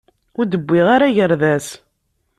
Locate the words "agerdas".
1.09-1.67